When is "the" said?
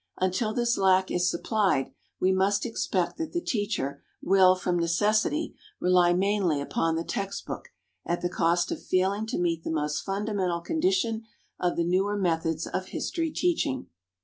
3.33-3.39, 6.95-7.03, 8.21-8.27, 9.63-9.69, 11.77-11.85